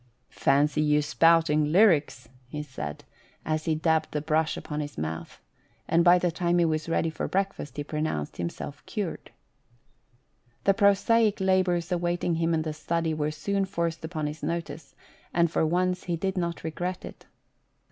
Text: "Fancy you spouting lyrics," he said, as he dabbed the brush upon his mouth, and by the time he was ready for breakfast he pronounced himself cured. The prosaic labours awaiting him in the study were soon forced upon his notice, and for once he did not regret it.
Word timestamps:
"Fancy 0.29 0.81
you 0.81 0.99
spouting 1.03 1.71
lyrics," 1.71 2.27
he 2.47 2.63
said, 2.63 3.03
as 3.45 3.65
he 3.65 3.75
dabbed 3.75 4.11
the 4.13 4.19
brush 4.19 4.57
upon 4.57 4.79
his 4.79 4.97
mouth, 4.97 5.39
and 5.87 6.03
by 6.03 6.17
the 6.17 6.31
time 6.31 6.57
he 6.57 6.65
was 6.65 6.89
ready 6.89 7.11
for 7.11 7.27
breakfast 7.27 7.77
he 7.77 7.83
pronounced 7.83 8.37
himself 8.37 8.83
cured. 8.87 9.29
The 10.63 10.73
prosaic 10.73 11.39
labours 11.39 11.91
awaiting 11.91 12.33
him 12.37 12.55
in 12.55 12.63
the 12.63 12.73
study 12.73 13.13
were 13.13 13.29
soon 13.29 13.63
forced 13.65 14.03
upon 14.03 14.25
his 14.25 14.41
notice, 14.41 14.95
and 15.35 15.51
for 15.51 15.63
once 15.67 16.05
he 16.05 16.15
did 16.15 16.35
not 16.35 16.63
regret 16.63 17.05
it. 17.05 17.27